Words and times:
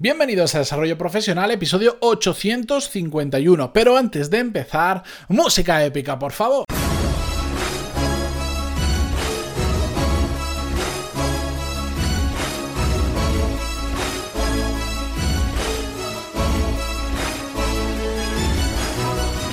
Bienvenidos 0.00 0.54
a 0.54 0.60
Desarrollo 0.60 0.96
Profesional, 0.96 1.50
episodio 1.50 1.96
851. 1.98 3.72
Pero 3.72 3.96
antes 3.96 4.30
de 4.30 4.38
empezar, 4.38 5.02
música 5.26 5.84
épica, 5.84 6.16
por 6.16 6.30
favor. 6.30 6.64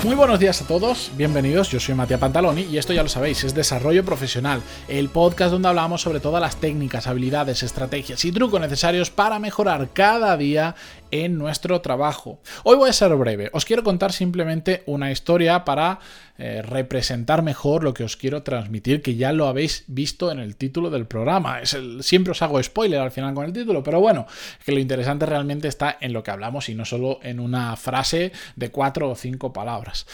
Muy 0.06 0.14
buenos 0.14 0.40
días 0.40 0.62
a 0.62 0.68
todos, 0.68 1.10
bienvenidos, 1.18 1.72
yo 1.72 1.80
soy 1.80 1.96
Matías 1.96 2.20
Pantaloni 2.20 2.62
y 2.62 2.78
esto 2.78 2.94
ya 2.94 3.02
lo 3.02 3.10
sabéis, 3.10 3.44
es 3.44 3.55
Desarrollo 3.55 4.05
Profesional, 4.05 4.62
el 4.88 5.10
podcast 5.10 5.52
donde 5.52 5.68
hablamos 5.68 6.04
sobre 6.04 6.20
todas 6.20 6.40
las 6.40 6.58
técnicas, 6.58 7.08
habilidades, 7.08 7.64
estrategias 7.64 8.23
y 8.23 8.32
trucos 8.32 8.62
necesarios 8.62 9.10
para 9.10 9.40
mejorar 9.40 9.90
cada 9.94 10.38
día 10.38 10.76
en 11.23 11.38
nuestro 11.38 11.82
trabajo. 11.82 12.41
Hoy 12.63 12.76
voy 12.76 12.90
a 12.90 12.94
ser 12.94 13.16
breve, 13.16 13.49
os 13.53 13.66
quiero 13.66 13.84
contar 13.84 14.12
simplemente 14.12 14.84
una 14.85 15.12
historia 15.12 15.63
para 15.63 15.99
eh, 16.38 16.62
representar 16.62 17.41
mejor 17.41 17.84
lo 17.84 17.94
que 17.94 18.03
os 18.03 18.17
quiero 18.17 18.44
transmitir, 18.44 19.02
que 19.02 19.16
ya 19.16 19.31
lo 19.31 19.48
habéis 19.48 19.85
visto 19.88 20.31
en 20.31 20.40
el 20.40 20.57
título 20.57 20.90
del 20.90 21.07
programa. 21.07 21.62
Es 21.62 21.77
siempre 22.02 22.31
os 22.31 22.41
hago 22.41 22.62
spoiler 22.62 22.99
al 22.99 23.12
final 23.12 23.34
con 23.34 23.45
el 23.45 23.54
título, 23.54 23.84
pero 23.84 24.02
bueno, 24.02 24.27
que 24.66 24.71
lo 24.71 24.80
interesante 24.80 25.26
realmente 25.26 25.67
está 25.67 25.98
en 26.02 26.12
lo 26.12 26.23
que 26.23 26.31
hablamos 26.31 26.67
y 26.67 26.76
no 26.76 26.84
solo 26.84 27.20
en 27.23 27.40
una 27.40 27.76
frase 27.77 28.32
de 28.55 28.70
cuatro 28.70 29.09
o 29.09 29.16
cinco 29.16 29.54
palabras 29.54 30.05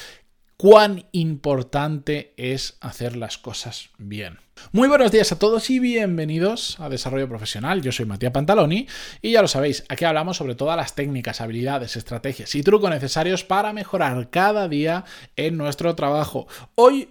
cuán 0.61 1.05
importante 1.11 2.35
es 2.37 2.77
hacer 2.81 3.15
las 3.15 3.39
cosas 3.39 3.89
bien. 3.97 4.37
Muy 4.71 4.87
buenos 4.87 5.11
días 5.11 5.31
a 5.31 5.39
todos 5.39 5.71
y 5.71 5.79
bienvenidos 5.79 6.79
a 6.79 6.87
Desarrollo 6.87 7.27
Profesional. 7.27 7.81
Yo 7.81 7.91
soy 7.91 8.05
Matías 8.05 8.31
Pantaloni 8.31 8.87
y 9.23 9.31
ya 9.31 9.41
lo 9.41 9.47
sabéis, 9.47 9.83
aquí 9.89 10.05
hablamos 10.05 10.37
sobre 10.37 10.53
todas 10.53 10.77
las 10.77 10.93
técnicas, 10.93 11.41
habilidades, 11.41 11.95
estrategias 11.95 12.53
y 12.53 12.61
trucos 12.61 12.91
necesarios 12.91 13.43
para 13.43 13.73
mejorar 13.73 14.29
cada 14.29 14.67
día 14.67 15.03
en 15.35 15.57
nuestro 15.57 15.95
trabajo. 15.95 16.45
Hoy 16.75 17.09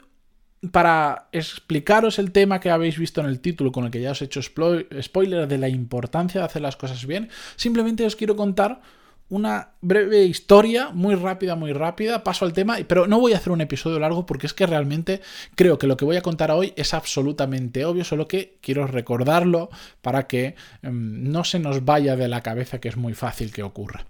para 0.70 1.26
explicaros 1.32 2.20
el 2.20 2.30
tema 2.30 2.60
que 2.60 2.70
habéis 2.70 2.98
visto 2.98 3.20
en 3.20 3.26
el 3.26 3.40
título, 3.40 3.72
con 3.72 3.84
el 3.84 3.90
que 3.90 4.00
ya 4.00 4.12
os 4.12 4.22
he 4.22 4.26
hecho 4.26 4.42
spoiler 4.42 5.48
de 5.48 5.58
la 5.58 5.68
importancia 5.68 6.40
de 6.40 6.46
hacer 6.46 6.62
las 6.62 6.76
cosas 6.76 7.04
bien, 7.04 7.30
simplemente 7.56 8.06
os 8.06 8.14
quiero 8.14 8.36
contar 8.36 8.80
una 9.30 9.70
breve 9.80 10.24
historia, 10.24 10.90
muy 10.90 11.14
rápida, 11.14 11.54
muy 11.54 11.72
rápida, 11.72 12.22
paso 12.22 12.44
al 12.44 12.52
tema, 12.52 12.78
pero 12.86 13.06
no 13.06 13.20
voy 13.20 13.32
a 13.32 13.36
hacer 13.36 13.52
un 13.52 13.60
episodio 13.60 13.98
largo 13.98 14.26
porque 14.26 14.46
es 14.46 14.54
que 14.54 14.66
realmente 14.66 15.20
creo 15.54 15.78
que 15.78 15.86
lo 15.86 15.96
que 15.96 16.04
voy 16.04 16.16
a 16.16 16.22
contar 16.22 16.50
hoy 16.50 16.74
es 16.76 16.92
absolutamente 16.92 17.84
obvio, 17.84 18.04
solo 18.04 18.26
que 18.26 18.58
quiero 18.60 18.86
recordarlo 18.86 19.70
para 20.02 20.26
que 20.26 20.56
em, 20.82 21.30
no 21.30 21.44
se 21.44 21.60
nos 21.60 21.84
vaya 21.84 22.16
de 22.16 22.28
la 22.28 22.42
cabeza 22.42 22.80
que 22.80 22.88
es 22.88 22.96
muy 22.96 23.14
fácil 23.14 23.52
que 23.52 23.62
ocurra. 23.62 24.04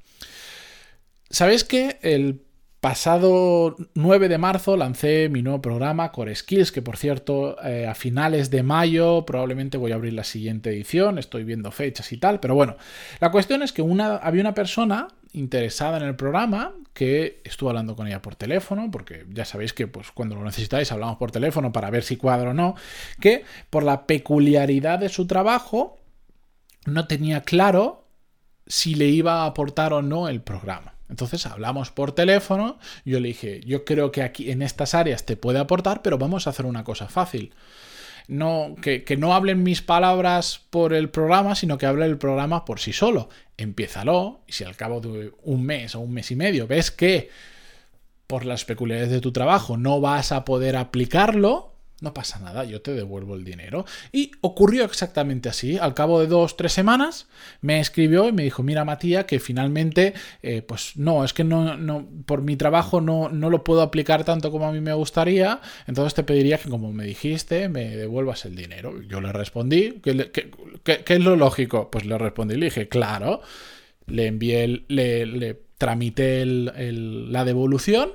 ¿Sabéis 1.29 1.65
que 1.65 1.99
el 2.03 2.41
pasado 2.81 3.77
9 3.95 4.29
de 4.29 4.39
marzo 4.39 4.77
lancé 4.77 5.29
mi 5.29 5.43
nuevo 5.43 5.61
programa 5.61 6.13
Core 6.13 6.35
Skills, 6.35 6.73
que 6.73 6.81
por 6.81 6.97
cierto 6.97 7.63
eh, 7.63 7.87
a 7.87 7.95
finales 7.95 8.51
de 8.51 8.63
mayo 8.63 9.27
probablemente 9.27 9.77
voy 9.77 9.93
a 9.93 9.97
abrir 9.97 10.15
la 10.15 10.25
siguiente 10.25 10.71
edición, 10.71 11.19
estoy 11.19 11.45
viendo 11.45 11.71
fechas 11.71 12.11
y 12.13 12.17
tal, 12.17 12.41
pero 12.41 12.55
bueno, 12.55 12.77
la 13.21 13.31
cuestión 13.31 13.63
es 13.63 13.73
que 13.73 13.83
una, 13.83 14.17
había 14.17 14.41
una 14.41 14.55
persona 14.55 15.09
interesada 15.33 15.99
en 15.99 16.05
el 16.05 16.17
programa 16.17 16.75
que 16.95 17.43
estuvo 17.45 17.69
hablando 17.69 17.95
con 17.95 18.07
ella 18.07 18.23
por 18.23 18.35
teléfono, 18.35 18.91
porque 18.91 19.27
ya 19.29 19.45
sabéis 19.45 19.75
que 19.75 19.87
pues, 19.87 20.11
cuando 20.11 20.35
lo 20.35 20.45
necesitáis 20.45 20.91
hablamos 20.91 21.19
por 21.19 21.31
teléfono 21.31 21.73
para 21.73 21.91
ver 21.91 22.03
si 22.03 22.17
cuadro 22.17 22.51
o 22.51 22.55
no, 22.55 22.75
que 23.21 23.45
por 23.69 23.83
la 23.83 24.07
peculiaridad 24.07 24.99
de 24.99 25.11
su 25.11 25.27
trabajo 25.27 25.99
no 26.87 27.07
tenía 27.07 27.43
claro 27.43 28.09
si 28.67 28.95
le 28.95 29.07
iba 29.07 29.43
a 29.43 29.47
aportar 29.47 29.93
o 29.93 30.01
no 30.01 30.29
el 30.29 30.41
programa. 30.41 30.95
Entonces 31.11 31.45
hablamos 31.47 31.91
por 31.91 32.13
teléfono, 32.13 32.79
yo 33.05 33.21
le 33.21 33.29
dije, 33.29 33.61
yo 33.67 33.85
creo 33.85 34.13
que 34.13 34.23
aquí 34.23 34.51
en 34.51 34.63
estas 34.63 34.95
áreas 34.95 35.27
te 35.27 35.37
puede 35.37 35.59
aportar, 35.59 36.03
pero 36.03 36.17
vamos 36.17 36.47
a 36.47 36.51
hacer 36.51 36.65
una 36.67 36.85
cosa 36.85 37.09
fácil. 37.09 37.53
No, 38.29 38.77
que, 38.81 39.05
no 39.19 39.35
hablen 39.35 39.65
mis 39.65 39.83
palabras 39.83 40.61
por 40.71 40.95
el 40.95 41.11
programa, 41.11 41.57
sino 41.57 41.79
que 41.79 41.87
hable 41.87 42.07
el 42.07 42.17
programa 42.17 42.65
por 42.65 42.79
sí 42.79 42.93
solo. 42.93 43.29
Empiézalo, 43.57 44.43
y 44.47 44.53
si 44.53 44.63
al 44.63 44.77
cabo 44.77 45.01
de 45.01 45.33
un 45.43 45.65
mes 45.65 45.97
o 45.97 46.01
un 46.01 46.13
mes 46.13 46.31
y 46.31 46.37
medio 46.37 46.69
ves 46.69 46.93
que 46.93 47.29
por 48.29 48.45
las 48.45 48.65
peculiaridades 48.65 49.13
de 49.13 49.21
tu 49.21 49.33
trabajo 49.33 49.77
no 49.77 50.01
vas 50.01 50.31
a 50.31 50.45
poder 50.45 50.77
aplicarlo, 50.77 51.75
no 52.01 52.15
pasa 52.15 52.39
nada, 52.39 52.65
yo 52.65 52.81
te 52.81 52.93
devuelvo 52.93 53.35
el 53.35 53.45
dinero. 53.45 53.85
Y 54.13 54.33
ocurrió 54.41 54.85
exactamente 54.85 55.49
así. 55.49 55.79
Al 55.79 55.95
cabo 55.95 56.21
de 56.21 56.27
dos, 56.27 56.57
tres 56.57 56.73
semanas, 56.73 57.29
me 57.61 57.81
escribió 57.81 58.29
y 58.29 58.33
me 58.33 58.43
dijo, 58.43 58.63
mira 58.63 58.85
Matías, 58.85 59.25
que 59.25 59.41
finalmente, 59.41 60.15
eh, 60.43 60.63
pues 60.63 60.97
no, 60.97 61.25
es 61.25 61.33
que 61.33 61.45
no, 61.45 61.77
no, 61.77 62.09
por 62.27 62.43
mi 62.43 62.57
trabajo 62.57 63.01
no, 63.01 63.29
no 63.29 63.51
lo 63.51 63.65
puedo 63.65 63.83
aplicar 63.83 64.25
tanto 64.25 64.51
como 64.51 64.67
a 64.67 64.73
mí 64.73 64.81
me 64.81 64.93
gustaría, 64.93 65.61
entonces 65.87 66.15
te 66.15 66.23
pediría 66.23 66.59
que 66.59 66.69
como 66.69 66.93
me 66.93 67.05
dijiste, 67.05 67.69
me 67.69 67.97
devuelvas 67.97 68.45
el 68.45 68.57
dinero. 68.57 69.01
Yo 69.03 69.21
le 69.21 69.33
respondí, 69.33 70.01
¿qué, 70.03 70.31
es 71.07 71.21
lo 71.21 71.37
lógico? 71.37 71.91
Pues 71.91 72.05
le 72.07 72.17
respondí, 72.19 72.57
le 72.57 72.67
dije, 72.67 72.89
claro, 72.89 73.43
le 74.07 74.27
envié, 74.27 74.85
le, 74.89 75.27
le 75.27 75.71
tramité 75.79 76.45
la 76.45 77.45
devolución 77.45 78.13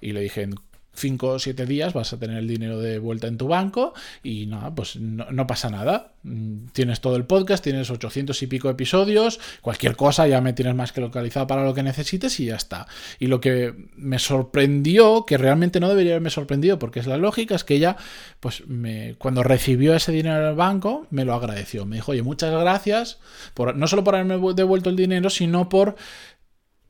y 0.00 0.12
le 0.12 0.20
dije, 0.20 0.48
5 0.94 1.28
o 1.28 1.38
7 1.38 1.66
días 1.66 1.92
vas 1.92 2.12
a 2.12 2.18
tener 2.18 2.38
el 2.38 2.48
dinero 2.48 2.80
de 2.80 2.98
vuelta 2.98 3.26
en 3.26 3.36
tu 3.36 3.48
banco 3.48 3.94
y 4.22 4.46
nada, 4.46 4.74
pues 4.74 4.96
no, 4.96 5.46
pasa 5.46 5.70
nada. 5.70 6.12
Mm, 6.22 6.66
tienes 6.72 7.00
todo 7.00 7.16
el 7.16 7.24
podcast, 7.24 7.62
tienes 7.62 7.90
800 7.90 8.42
y 8.42 8.46
pico 8.46 8.70
episodios, 8.70 9.40
cualquier 9.60 9.96
cosa 9.96 10.26
ya 10.26 10.40
me 10.40 10.52
tienes 10.52 10.74
más 10.74 10.92
que 10.92 11.00
localizado 11.00 11.46
para 11.46 11.64
lo 11.64 11.74
que 11.74 11.82
necesites 11.82 12.38
y 12.40 12.46
ya 12.46 12.56
está. 12.56 12.86
Y 13.18 13.26
lo 13.26 13.40
que 13.40 13.74
me 13.96 14.18
sorprendió, 14.18 15.24
que 15.26 15.36
realmente 15.36 15.80
no 15.80 15.88
debería 15.88 16.12
haberme 16.12 16.30
sorprendido 16.30 16.78
porque 16.78 17.00
es 17.00 17.06
la 17.06 17.16
lógica, 17.16 17.54
es 17.54 17.64
que 17.64 17.74
ella, 17.74 17.96
pues 18.40 18.66
me, 18.66 19.14
cuando 19.18 19.42
recibió 19.42 19.94
ese 19.94 20.12
dinero 20.12 20.38
en 20.40 20.48
el 20.48 20.54
banco, 20.54 21.06
me 21.10 21.24
lo 21.24 21.34
agradeció. 21.34 21.86
Me 21.86 21.96
dijo, 21.96 22.12
oye, 22.12 22.22
muchas 22.22 22.52
gracias, 22.52 23.18
por, 23.54 23.76
no 23.76 23.86
solo 23.86 24.04
por 24.04 24.14
haberme 24.14 24.38
devuelto 24.54 24.90
el 24.90 24.96
dinero, 24.96 25.30
sino 25.30 25.68
por 25.68 25.96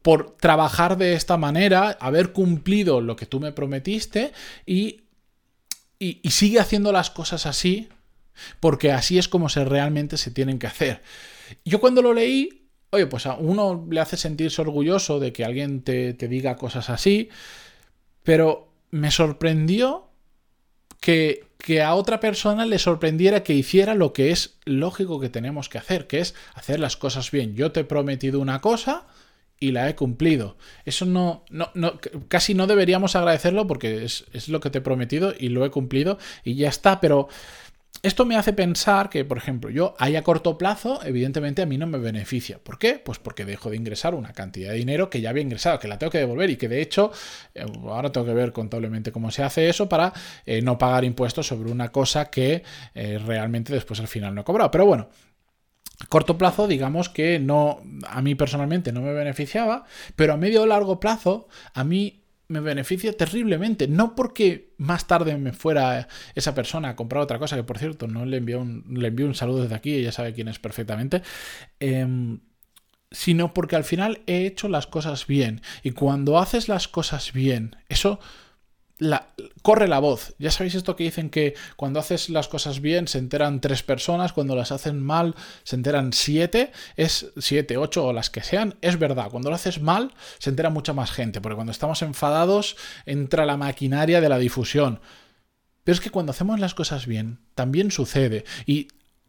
por 0.04 0.36
trabajar 0.36 0.98
de 0.98 1.14
esta 1.14 1.38
manera, 1.38 1.96
haber 1.98 2.32
cumplido 2.32 3.00
lo 3.00 3.16
que 3.16 3.24
tú 3.24 3.40
me 3.40 3.52
prometiste 3.52 4.34
y, 4.66 5.04
y, 5.98 6.20
sigue 6.30 6.60
haciendo 6.60 6.92
las 6.92 7.08
cosas 7.08 7.46
así, 7.46 7.88
porque 8.60 8.92
así 8.92 9.16
es 9.16 9.28
como 9.28 9.48
se 9.48 9.64
realmente 9.64 10.18
se 10.18 10.30
tienen 10.30 10.58
que 10.58 10.66
hacer. 10.66 11.00
Yo 11.64 11.80
cuando 11.80 12.02
lo 12.02 12.12
leí, 12.12 12.68
oye, 12.90 13.06
pues 13.06 13.24
a 13.24 13.36
uno 13.36 13.86
le 13.90 13.98
hace 13.98 14.18
sentirse 14.18 14.60
orgulloso 14.60 15.20
de 15.20 15.32
que 15.32 15.42
alguien 15.42 15.80
te, 15.80 16.12
te 16.12 16.28
diga 16.28 16.56
cosas 16.56 16.90
así, 16.90 17.30
pero 18.24 18.68
me 18.90 19.10
sorprendió 19.10 20.10
que, 21.00 21.46
que, 21.56 21.80
a 21.80 21.94
otra 21.94 22.20
persona 22.20 22.66
le 22.66 22.78
sorprendiera 22.78 23.42
que 23.42 23.54
hiciera 23.54 23.94
lo 23.94 24.12
que 24.12 24.32
es 24.32 24.58
lógico 24.66 25.18
que 25.18 25.30
tenemos 25.30 25.70
que 25.70 25.78
hacer, 25.78 26.06
que 26.06 26.20
es 26.20 26.34
hacer 26.52 26.78
las 26.78 26.98
cosas 26.98 27.30
bien. 27.30 27.56
Yo 27.56 27.72
te 27.72 27.80
he 27.80 27.84
prometido 27.84 28.38
una 28.38 28.60
cosa, 28.60 29.06
y 29.58 29.72
la 29.72 29.88
he 29.88 29.94
cumplido. 29.94 30.56
Eso 30.84 31.06
no, 31.06 31.44
no, 31.50 31.70
no 31.74 31.98
casi 32.28 32.54
no 32.54 32.66
deberíamos 32.66 33.16
agradecerlo 33.16 33.66
porque 33.66 34.04
es, 34.04 34.24
es, 34.32 34.48
lo 34.48 34.60
que 34.60 34.70
te 34.70 34.78
he 34.78 34.82
prometido 34.82 35.32
y 35.38 35.48
lo 35.48 35.64
he 35.64 35.70
cumplido 35.70 36.18
y 36.44 36.54
ya 36.54 36.68
está, 36.68 37.00
pero 37.00 37.28
esto 38.04 38.26
me 38.26 38.36
hace 38.36 38.52
pensar 38.52 39.08
que, 39.08 39.24
por 39.24 39.38
ejemplo, 39.38 39.70
yo 39.70 39.94
ahí 39.98 40.14
a 40.14 40.22
corto 40.22 40.58
plazo, 40.58 41.00
evidentemente 41.04 41.62
a 41.62 41.66
mí 41.66 41.78
no 41.78 41.86
me 41.86 41.96
beneficia. 41.96 42.58
¿Por 42.58 42.78
qué? 42.78 43.00
Pues 43.02 43.18
porque 43.18 43.46
dejo 43.46 43.70
de 43.70 43.76
ingresar 43.76 44.14
una 44.14 44.34
cantidad 44.34 44.72
de 44.72 44.76
dinero 44.76 45.08
que 45.08 45.22
ya 45.22 45.30
había 45.30 45.42
ingresado, 45.42 45.78
que 45.78 45.88
la 45.88 45.98
tengo 45.98 46.10
que 46.10 46.18
devolver 46.18 46.50
y 46.50 46.56
que 46.56 46.68
de 46.68 46.82
hecho, 46.82 47.12
eh, 47.54 47.64
ahora 47.84 48.12
tengo 48.12 48.26
que 48.26 48.34
ver 48.34 48.52
contablemente 48.52 49.10
cómo 49.10 49.30
se 49.30 49.42
hace 49.42 49.70
eso 49.70 49.88
para 49.88 50.12
eh, 50.44 50.60
no 50.60 50.76
pagar 50.76 51.04
impuestos 51.04 51.46
sobre 51.46 51.72
una 51.72 51.92
cosa 51.92 52.26
que 52.26 52.62
eh, 52.94 53.18
realmente 53.24 53.72
después 53.72 54.00
al 54.00 54.08
final 54.08 54.34
no 54.34 54.42
he 54.42 54.44
cobrado. 54.44 54.70
Pero 54.70 54.84
bueno, 54.84 55.08
corto 56.08 56.38
plazo, 56.38 56.66
digamos 56.66 57.08
que 57.08 57.38
no, 57.38 57.80
a 58.08 58.22
mí 58.22 58.34
personalmente 58.34 58.92
no 58.92 59.00
me 59.00 59.12
beneficiaba, 59.12 59.84
pero 60.16 60.34
a 60.34 60.36
medio 60.36 60.62
o 60.62 60.66
largo 60.66 61.00
plazo, 61.00 61.48
a 61.72 61.84
mí 61.84 62.24
me 62.48 62.60
beneficia 62.60 63.16
terriblemente. 63.16 63.88
No 63.88 64.14
porque 64.14 64.74
más 64.76 65.06
tarde 65.06 65.36
me 65.36 65.52
fuera 65.52 66.08
esa 66.34 66.54
persona 66.54 66.90
a 66.90 66.96
comprar 66.96 67.22
otra 67.22 67.38
cosa, 67.38 67.56
que 67.56 67.64
por 67.64 67.78
cierto 67.78 68.06
no 68.06 68.24
le 68.24 68.38
envío 68.38 68.60
un, 68.60 68.84
le 68.90 69.08
envío 69.08 69.26
un 69.26 69.34
saludo 69.34 69.62
desde 69.62 69.74
aquí, 69.74 69.94
ella 69.94 70.12
sabe 70.12 70.34
quién 70.34 70.48
es 70.48 70.58
perfectamente. 70.58 71.22
Em, 71.80 72.40
sino 73.10 73.54
porque 73.54 73.76
al 73.76 73.84
final 73.84 74.22
he 74.26 74.44
hecho 74.44 74.68
las 74.68 74.86
cosas 74.86 75.26
bien. 75.26 75.62
Y 75.82 75.92
cuando 75.92 76.38
haces 76.38 76.68
las 76.68 76.88
cosas 76.88 77.32
bien, 77.32 77.76
eso 77.88 78.18
corre 79.62 79.88
la 79.88 79.98
voz. 79.98 80.34
Ya 80.38 80.50
sabéis 80.50 80.74
esto 80.74 80.94
que 80.96 81.04
dicen 81.04 81.30
que 81.30 81.54
cuando 81.76 82.00
haces 82.00 82.28
las 82.28 82.48
cosas 82.48 82.80
bien 82.80 83.08
se 83.08 83.18
enteran 83.18 83.60
tres 83.60 83.82
personas, 83.82 84.32
cuando 84.32 84.54
las 84.54 84.72
hacen 84.72 85.02
mal 85.02 85.34
se 85.64 85.76
enteran 85.76 86.12
siete, 86.12 86.70
es 86.96 87.32
siete, 87.36 87.76
ocho 87.76 88.06
o 88.06 88.12
las 88.12 88.30
que 88.30 88.42
sean. 88.42 88.76
Es 88.80 88.98
verdad, 88.98 89.30
cuando 89.30 89.50
lo 89.50 89.56
haces 89.56 89.80
mal 89.80 90.14
se 90.38 90.50
entera 90.50 90.70
mucha 90.70 90.92
más 90.92 91.10
gente, 91.10 91.40
porque 91.40 91.56
cuando 91.56 91.72
estamos 91.72 92.02
enfadados 92.02 92.76
entra 93.04 93.46
la 93.46 93.56
maquinaria 93.56 94.20
de 94.20 94.28
la 94.28 94.38
difusión. 94.38 95.00
Pero 95.82 95.94
es 95.94 96.00
que 96.00 96.10
cuando 96.10 96.30
hacemos 96.30 96.60
las 96.60 96.74
cosas 96.74 97.06
bien, 97.06 97.40
también 97.54 97.90
sucede. 97.90 98.44
Y 98.64 98.88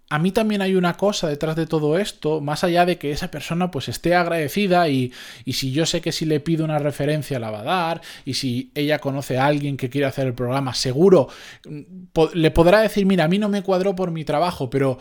a 0.09 0.19
mí 0.19 0.31
también 0.31 0.61
hay 0.61 0.75
una 0.75 0.97
cosa 0.97 1.27
detrás 1.27 1.55
de 1.55 1.65
todo 1.65 1.97
esto, 1.97 2.39
más 2.39 2.63
allá 2.63 2.85
de 2.85 2.97
que 2.97 3.11
esa 3.11 3.31
persona 3.31 3.71
pues 3.71 3.89
esté 3.89 4.13
agradecida 4.13 4.87
y, 4.87 5.11
y, 5.45 5.53
si 5.53 5.71
yo 5.71 5.85
sé 5.85 6.01
que 6.01 6.11
si 6.11 6.25
le 6.25 6.39
pido 6.39 6.63
una 6.63 6.77
referencia 6.77 7.39
la 7.39 7.49
va 7.49 7.61
a 7.61 7.63
dar 7.63 8.01
y 8.23 8.35
si 8.35 8.71
ella 8.75 8.99
conoce 8.99 9.37
a 9.37 9.47
alguien 9.47 9.77
que 9.77 9.89
quiere 9.89 10.05
hacer 10.05 10.27
el 10.27 10.33
programa, 10.33 10.73
seguro 10.73 11.27
mm, 11.67 12.19
le 12.33 12.51
podrá 12.51 12.81
decir, 12.81 13.05
mira, 13.05 13.23
a 13.23 13.27
mí 13.27 13.39
no 13.39 13.49
me 13.49 13.63
cuadró 13.63 13.95
por 13.95 14.11
mi 14.11 14.23
trabajo, 14.23 14.69
pero 14.69 14.99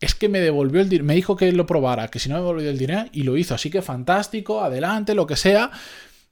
es 0.00 0.14
que 0.14 0.28
me 0.28 0.40
devolvió 0.40 0.80
el 0.80 0.88
dinero, 0.88 1.04
me 1.04 1.14
dijo 1.14 1.36
que 1.36 1.52
lo 1.52 1.66
probara, 1.66 2.08
que 2.08 2.18
si 2.18 2.28
no 2.28 2.36
me 2.36 2.40
devolvió 2.42 2.70
el 2.70 2.78
dinero 2.78 3.06
y 3.12 3.22
lo 3.22 3.36
hizo, 3.36 3.54
así 3.54 3.70
que 3.70 3.82
fantástico, 3.82 4.62
adelante, 4.62 5.14
lo 5.14 5.26
que 5.26 5.36
sea, 5.36 5.70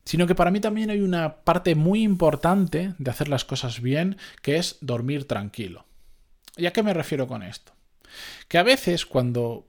sino 0.05 0.26
que 0.26 0.35
para 0.35 0.50
mí 0.50 0.61
también 0.61 0.91
hay 0.91 1.00
una 1.00 1.37
parte 1.37 1.75
muy 1.75 2.03
importante 2.03 2.94
de 2.99 3.11
hacer 3.11 3.29
las 3.29 3.44
cosas 3.44 3.81
bien, 3.81 4.17
que 4.43 4.56
es 4.56 4.79
dormir 4.81 5.26
tranquilo. 5.26 5.87
¿Y 6.56 6.67
a 6.67 6.73
qué 6.73 6.82
me 6.82 6.94
refiero 6.94 7.26
con 7.26 7.43
esto? 7.43 7.73
Que 8.49 8.58
a 8.58 8.62
veces 8.62 9.06
cuando 9.06 9.66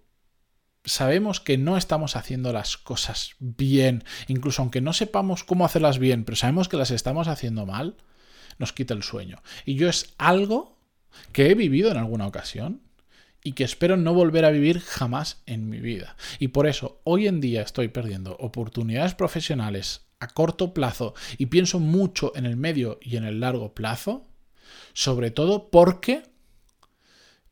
sabemos 0.86 1.40
que 1.40 1.58
no 1.58 1.78
estamos 1.78 2.16
haciendo 2.16 2.54
las 2.54 2.78
cosas 2.78 3.36
bien, 3.40 4.04
incluso 4.28 4.62
aunque 4.62 4.82
no 4.82 4.94
sepamos 4.94 5.44
cómo 5.44 5.66
hacerlas 5.66 6.00
bien, 6.00 6.24
pero 6.24 6.36
sabemos 6.36 6.70
que 6.70 6.78
las 6.78 6.92
estamos 6.92 7.28
haciendo 7.28 7.66
mal, 7.66 7.96
nos 8.58 8.74
quita 8.74 8.94
el 8.94 9.04
sueño. 9.04 9.42
Y 9.66 9.76
yo 9.76 9.90
es 9.90 10.14
algo 10.18 10.78
que 11.32 11.50
he 11.50 11.56
vivido 11.56 11.92
en 11.92 11.98
alguna 11.98 12.28
ocasión 12.28 12.82
y 13.44 13.54
que 13.54 13.64
espero 13.64 13.98
no 13.98 14.14
volver 14.14 14.46
a 14.46 14.52
vivir 14.52 14.80
jamás 14.80 15.42
en 15.46 15.70
mi 15.70 15.80
vida. 15.80 16.16
Y 16.40 16.50
por 16.50 16.68
eso 16.68 17.02
hoy 17.04 17.28
en 17.28 17.42
día 17.42 17.62
estoy 17.62 17.90
perdiendo 17.90 18.36
oportunidades 18.40 19.14
profesionales 19.14 20.02
a 20.20 20.28
corto 20.28 20.74
plazo 20.74 21.14
y 21.38 21.48
pienso 21.48 21.80
mucho 21.80 22.32
en 22.36 22.46
el 22.46 22.58
medio 22.58 22.98
y 23.02 23.18
en 23.18 23.26
el 23.26 23.40
largo 23.40 23.74
plazo, 23.74 24.26
sobre 24.94 25.30
todo 25.32 25.70
porque 25.70 26.24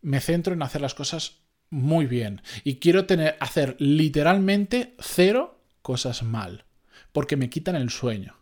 me 0.04 0.20
centro 0.20 0.54
en 0.54 0.62
hacer 0.62 0.82
las 0.82 0.94
cosas 0.94 1.40
muy 1.72 2.06
bien 2.06 2.44
y 2.64 2.76
quiero 2.76 3.06
tener 3.06 3.36
hacer 3.40 3.76
literalmente 3.80 4.94
cero 5.00 5.60
cosas 5.82 6.22
mal, 6.22 6.66
porque 7.12 7.36
me 7.36 7.50
quitan 7.50 7.76
el 7.76 7.90
sueño. 7.90 8.36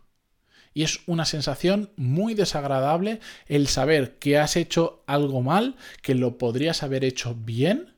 Y 0.74 0.82
es 0.82 1.00
una 1.06 1.24
sensación 1.24 1.90
muy 1.96 2.34
desagradable 2.34 3.20
el 3.46 3.68
saber 3.68 4.18
que 4.18 4.38
has 4.38 4.56
hecho 4.56 5.02
algo 5.06 5.42
mal, 5.42 5.76
que 6.02 6.14
lo 6.14 6.38
podrías 6.38 6.82
haber 6.82 7.04
hecho 7.04 7.34
bien 7.34 7.94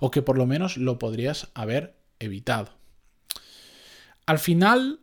o 0.00 0.10
que 0.10 0.22
por 0.22 0.38
lo 0.38 0.46
menos 0.46 0.76
lo 0.76 0.98
podrías 0.98 1.48
haber 1.54 1.96
evitado. 2.18 2.72
Al 4.26 4.38
final, 4.38 5.00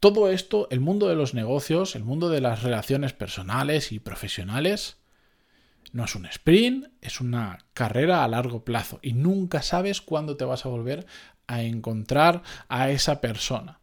todo 0.00 0.30
esto, 0.30 0.66
el 0.70 0.80
mundo 0.80 1.08
de 1.08 1.16
los 1.16 1.34
negocios, 1.34 1.94
el 1.94 2.04
mundo 2.04 2.30
de 2.30 2.40
las 2.40 2.62
relaciones 2.62 3.12
personales 3.12 3.92
y 3.92 3.98
profesionales, 3.98 4.96
no 5.94 6.04
es 6.04 6.14
un 6.16 6.26
sprint, 6.26 6.88
es 7.00 7.20
una 7.20 7.58
carrera 7.72 8.24
a 8.24 8.28
largo 8.28 8.64
plazo 8.64 8.98
y 9.00 9.12
nunca 9.12 9.62
sabes 9.62 10.02
cuándo 10.02 10.36
te 10.36 10.44
vas 10.44 10.66
a 10.66 10.68
volver 10.68 11.06
a 11.46 11.62
encontrar 11.62 12.42
a 12.68 12.90
esa 12.90 13.20
persona. 13.20 13.80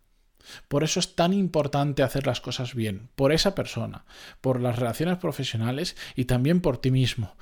Por 0.68 0.84
eso 0.84 1.00
es 1.00 1.16
tan 1.16 1.32
importante 1.32 2.04
hacer 2.04 2.28
las 2.28 2.42
cosas 2.42 2.76
bien, 2.76 3.10
por 3.16 3.32
esa 3.32 3.56
persona, 3.56 4.04
por 4.42 4.60
las 4.60 4.78
relaciones 4.78 5.20
profesionales 5.20 5.96
y 6.14 6.26
también 6.26 6.60
por 6.60 6.80
ti 6.80 6.92
mismo. 6.92 7.38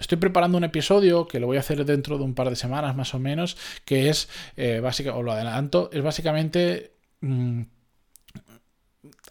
Estoy 0.00 0.18
preparando 0.18 0.58
un 0.58 0.64
episodio 0.64 1.28
que 1.28 1.38
lo 1.38 1.46
voy 1.46 1.56
a 1.56 1.60
hacer 1.60 1.84
dentro 1.84 2.18
de 2.18 2.24
un 2.24 2.34
par 2.34 2.50
de 2.50 2.56
semanas 2.56 2.96
más 2.96 3.14
o 3.14 3.20
menos, 3.20 3.56
que 3.84 4.08
es, 4.08 4.28
eh, 4.56 4.80
básicamente, 4.80 5.20
o 5.20 5.22
lo 5.22 5.32
adelanto, 5.32 5.90
es 5.92 6.02
básicamente... 6.02 6.96
Mm, 7.20 7.62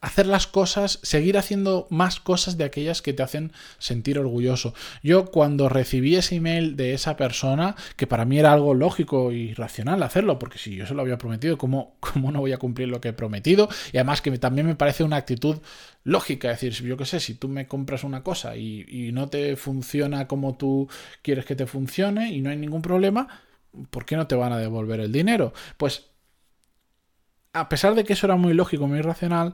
hacer 0.01 0.27
las 0.27 0.47
cosas, 0.47 0.99
seguir 1.03 1.37
haciendo 1.37 1.87
más 1.89 2.19
cosas 2.19 2.57
de 2.57 2.63
aquellas 2.63 3.01
que 3.01 3.13
te 3.13 3.23
hacen 3.23 3.51
sentir 3.79 4.17
orgulloso. 4.17 4.73
Yo 5.03 5.25
cuando 5.25 5.67
recibí 5.69 6.15
ese 6.15 6.35
email 6.35 6.77
de 6.77 6.93
esa 6.93 7.17
persona, 7.17 7.75
que 7.97 8.07
para 8.07 8.25
mí 8.25 8.39
era 8.39 8.53
algo 8.53 8.73
lógico 8.73 9.31
y 9.31 9.53
racional 9.53 10.03
hacerlo, 10.03 10.39
porque 10.39 10.57
si 10.57 10.75
yo 10.75 10.85
se 10.85 10.93
lo 10.93 11.01
había 11.01 11.17
prometido, 11.17 11.57
¿cómo, 11.57 11.97
cómo 11.99 12.31
no 12.31 12.39
voy 12.39 12.53
a 12.53 12.57
cumplir 12.57 12.87
lo 12.87 13.01
que 13.01 13.09
he 13.09 13.13
prometido? 13.13 13.67
Y 13.91 13.97
además 13.97 14.21
que 14.21 14.37
también 14.37 14.67
me 14.67 14.75
parece 14.75 15.03
una 15.03 15.17
actitud 15.17 15.57
lógica, 16.03 16.51
es 16.51 16.61
decir, 16.61 16.87
yo 16.87 16.95
qué 16.95 17.05
sé, 17.05 17.19
si 17.19 17.33
tú 17.33 17.49
me 17.49 17.67
compras 17.67 18.03
una 18.03 18.23
cosa 18.23 18.55
y, 18.55 18.85
y 18.87 19.11
no 19.11 19.29
te 19.29 19.57
funciona 19.57 20.27
como 20.27 20.55
tú 20.55 20.87
quieres 21.21 21.45
que 21.45 21.55
te 21.55 21.67
funcione 21.67 22.31
y 22.31 22.41
no 22.41 22.49
hay 22.49 22.57
ningún 22.57 22.81
problema, 22.81 23.27
¿por 23.89 24.05
qué 24.05 24.15
no 24.15 24.27
te 24.27 24.35
van 24.35 24.53
a 24.53 24.57
devolver 24.57 25.01
el 25.01 25.11
dinero? 25.11 25.53
Pues 25.77 26.05
a 27.53 27.69
pesar 27.69 27.95
de 27.95 28.03
que 28.03 28.13
eso 28.13 28.27
era 28.27 28.35
muy 28.35 28.53
lógico, 28.53 28.87
muy 28.87 29.01
racional, 29.01 29.53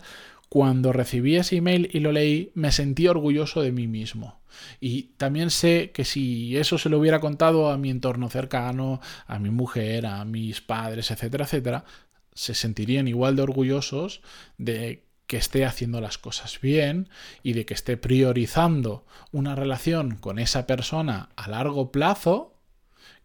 cuando 0.50 0.94
recibí 0.94 1.36
ese 1.36 1.56
email 1.56 1.90
y 1.94 2.00
lo 2.00 2.12
leí, 2.12 2.52
me 2.54 2.72
sentí 2.72 3.08
orgulloso 3.08 3.62
de 3.62 3.72
mí 3.72 3.88
mismo. 3.88 4.40
Y 4.80 5.14
también 5.18 5.50
sé 5.50 5.92
que 5.92 6.06
si 6.06 6.58
eso 6.58 6.78
se 6.78 6.90
lo 6.90 7.00
hubiera 7.00 7.20
contado 7.20 7.72
a 7.72 7.78
mi 7.78 7.90
entorno 7.90 8.30
cercano, 8.30 9.02
a 9.26 9.40
mi 9.40 9.50
mujer, 9.50 10.06
a 10.06 10.24
mis 10.26 10.62
padres, 10.62 11.10
etcétera, 11.10 11.46
etcétera, 11.46 11.86
se 12.34 12.54
sentirían 12.54 13.08
igual 13.08 13.36
de 13.36 13.42
orgullosos 13.42 14.22
de 14.60 15.06
que 15.26 15.38
esté 15.38 15.66
haciendo 15.66 16.02
las 16.02 16.20
cosas 16.20 16.60
bien 16.62 17.10
y 17.42 17.54
de 17.54 17.66
que 17.66 17.74
esté 17.74 17.98
priorizando 17.98 19.06
una 19.32 19.56
relación 19.56 20.18
con 20.18 20.38
esa 20.38 20.68
persona 20.68 21.30
a 21.36 21.48
largo 21.48 21.92
plazo 21.92 22.60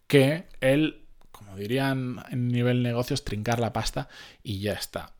que 0.07 0.47
como 0.59 0.98
dirían 1.59 2.23
en 2.31 2.47
nivel 2.47 2.81
negocios, 2.81 3.23
trincar 3.23 3.59
la 3.59 3.73
pasta 3.73 4.09
y 4.41 4.59
ya 4.59 4.73
está 4.73 5.13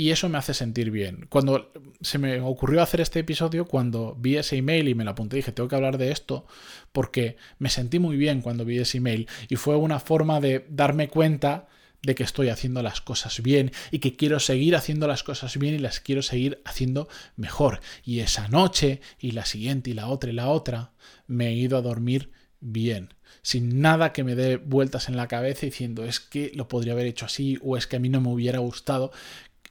y 0.00 0.12
eso 0.12 0.30
me 0.30 0.38
hace 0.38 0.54
sentir 0.54 0.90
bien. 0.90 1.26
Cuando 1.28 1.70
se 2.00 2.16
me 2.16 2.40
ocurrió 2.40 2.80
hacer 2.80 3.02
este 3.02 3.18
episodio, 3.18 3.66
cuando 3.66 4.16
vi 4.18 4.38
ese 4.38 4.56
email 4.56 4.88
y 4.88 4.94
me 4.94 5.04
lo 5.04 5.10
apunté, 5.10 5.36
dije, 5.36 5.52
tengo 5.52 5.68
que 5.68 5.76
hablar 5.76 5.98
de 5.98 6.10
esto, 6.10 6.46
porque 6.90 7.36
me 7.58 7.68
sentí 7.68 7.98
muy 7.98 8.16
bien 8.16 8.40
cuando 8.40 8.64
vi 8.64 8.78
ese 8.78 8.96
email 8.96 9.28
y 9.50 9.56
fue 9.56 9.76
una 9.76 10.00
forma 10.00 10.40
de 10.40 10.64
darme 10.70 11.08
cuenta 11.08 11.68
de 12.00 12.14
que 12.14 12.22
estoy 12.22 12.48
haciendo 12.48 12.82
las 12.82 13.02
cosas 13.02 13.42
bien 13.42 13.72
y 13.90 13.98
que 13.98 14.16
quiero 14.16 14.40
seguir 14.40 14.74
haciendo 14.74 15.06
las 15.06 15.22
cosas 15.22 15.58
bien 15.58 15.74
y 15.74 15.78
las 15.78 16.00
quiero 16.00 16.22
seguir 16.22 16.62
haciendo 16.64 17.06
mejor. 17.36 17.82
Y 18.02 18.20
esa 18.20 18.48
noche 18.48 19.02
y 19.18 19.32
la 19.32 19.44
siguiente 19.44 19.90
y 19.90 19.92
la 19.92 20.08
otra 20.08 20.30
y 20.30 20.32
la 20.32 20.48
otra 20.48 20.92
me 21.26 21.48
he 21.48 21.52
ido 21.52 21.76
a 21.76 21.82
dormir 21.82 22.30
bien, 22.60 23.14
sin 23.42 23.80
nada 23.80 24.12
que 24.12 24.24
me 24.24 24.34
dé 24.34 24.56
vueltas 24.56 25.08
en 25.08 25.16
la 25.16 25.28
cabeza 25.28 25.66
diciendo 25.66 26.04
es 26.04 26.20
que 26.20 26.52
lo 26.54 26.68
podría 26.68 26.92
haber 26.92 27.06
hecho 27.06 27.26
así 27.26 27.58
o 27.62 27.76
es 27.76 27.86
que 27.86 27.96
a 27.96 28.00
mí 28.00 28.08
no 28.08 28.20
me 28.20 28.28
hubiera 28.28 28.58
gustado 28.58 29.12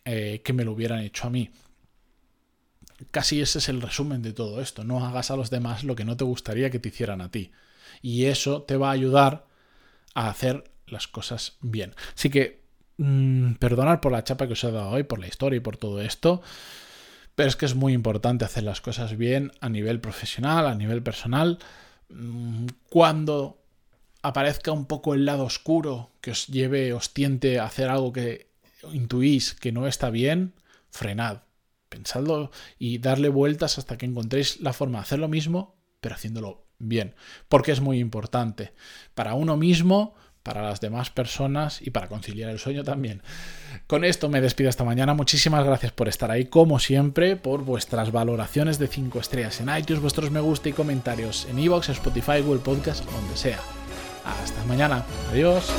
eh, 0.06 0.42
que 0.44 0.54
me 0.54 0.66
lo 0.66 0.72
hubieran 0.72 1.00
hecho 1.00 1.28
a 1.28 1.30
mí. 1.30 1.52
Casi 3.12 3.42
ese 3.42 3.60
es 3.60 3.70
el 3.70 3.82
resumen 3.82 4.22
de 4.22 4.34
todo 4.34 4.62
esto. 4.62 4.84
No 4.84 5.06
hagas 5.06 5.32
a 5.32 5.36
los 5.36 5.50
demás 5.50 5.84
lo 5.84 5.96
que 5.96 6.04
no 6.04 6.18
te 6.18 6.24
gustaría 6.24 6.70
que 6.70 6.80
te 6.80 6.90
hicieran 6.90 7.22
a 7.22 7.32
ti. 7.32 7.52
Y 8.02 8.26
eso 8.26 8.64
te 8.64 8.76
va 8.76 8.90
a 8.90 8.94
ayudar 8.94 9.46
a 10.16 10.30
hacer 10.30 10.72
las 10.88 11.08
cosas 11.08 11.58
bien. 11.62 11.96
Así 12.16 12.30
que, 12.30 12.64
mmm, 12.98 13.54
perdonad 13.54 14.02
por 14.02 14.12
la 14.12 14.24
chapa 14.24 14.48
que 14.48 14.54
os 14.54 14.64
he 14.64 14.72
dado 14.72 14.90
hoy, 14.90 15.04
por 15.04 15.20
la 15.20 15.28
historia 15.28 15.58
y 15.58 15.62
por 15.62 15.78
todo 15.78 16.02
esto. 16.02 16.42
Pero 17.36 17.48
es 17.48 17.56
que 17.56 17.66
es 17.66 17.76
muy 17.76 17.94
importante 17.94 18.44
hacer 18.44 18.64
las 18.64 18.82
cosas 18.82 19.16
bien 19.16 19.52
a 19.62 19.70
nivel 19.70 20.02
profesional, 20.02 20.68
a 20.68 20.76
nivel 20.76 21.02
personal. 21.02 21.60
Mm, 22.10 22.68
cuando 22.90 23.62
aparezca 24.22 24.72
un 24.72 24.86
poco 24.86 25.14
el 25.14 25.26
lado 25.26 25.46
oscuro 25.46 26.12
que 26.22 26.32
os 26.32 26.48
lleve, 26.48 26.94
os 26.94 27.14
tiente 27.14 27.60
a 27.60 27.66
hacer 27.66 27.90
algo 27.90 28.12
que 28.12 28.50
intuís 28.92 29.54
que 29.54 29.72
no 29.72 29.88
está 29.88 30.10
bien, 30.10 30.54
frenad, 30.90 31.44
pensadlo 31.90 32.52
y 32.78 33.00
darle 33.00 33.30
vueltas 33.30 33.78
hasta 33.78 33.98
que 33.98 34.06
encontréis 34.06 34.60
la 34.62 34.74
forma 34.74 35.00
de 35.00 35.04
hacer 35.04 35.20
lo 35.20 35.28
mismo, 35.28 35.76
pero 36.02 36.16
haciéndolo 36.16 36.66
bien, 36.80 37.16
porque 37.48 37.72
es 37.72 37.82
muy 37.82 38.00
importante. 38.00 38.74
Para 39.14 39.34
uno 39.34 39.58
mismo, 39.58 40.16
para 40.50 40.64
las 40.64 40.82
demás 40.82 41.12
personas 41.12 41.80
y 41.80 41.92
para 41.92 42.08
conciliar 42.08 42.50
el 42.50 42.58
sueño 42.58 42.84
también. 42.84 43.22
Con 43.86 44.04
esto 44.04 44.30
me 44.30 44.42
despido 44.42 44.72
esta 44.72 44.84
mañana. 44.84 45.14
Muchísimas 45.14 45.64
gracias 45.64 45.92
por 45.92 46.08
estar 46.08 46.32
ahí, 46.32 46.46
como 46.46 46.80
siempre, 46.80 47.36
por 47.36 47.64
vuestras 47.64 48.12
valoraciones 48.12 48.80
de 48.80 48.88
5 48.88 49.20
estrellas 49.20 49.62
en 49.62 49.70
iTunes, 49.78 50.02
vuestros 50.02 50.32
me 50.32 50.40
gusta 50.40 50.70
y 50.70 50.74
comentarios 50.74 51.46
en 51.52 51.60
iVoox, 51.60 51.90
Spotify, 51.90 52.42
Google 52.42 52.62
Podcast, 52.62 53.06
donde 53.06 53.38
sea. 53.38 53.60
Hasta 54.26 54.64
mañana. 54.66 55.06
Adiós. 55.32 55.72